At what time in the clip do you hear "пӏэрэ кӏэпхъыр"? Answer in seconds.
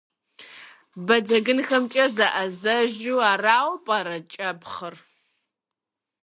3.85-4.95